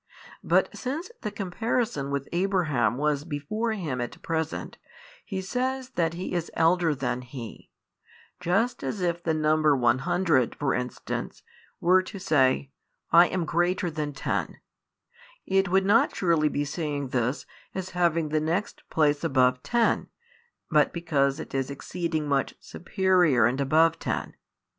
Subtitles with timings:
[0.43, 4.79] But since the comparison with Abraham was before Him at present,
[5.23, 7.69] He says that He is elder than he;
[8.39, 11.43] just as if the number 100, for instance,
[11.79, 12.71] were to say,
[13.11, 14.57] I am greater than 10:
[15.45, 17.45] it would not surely be saying this,
[17.75, 20.07] as having the next place above ten,
[20.71, 24.33] but because it is exceeding much superior and above ten.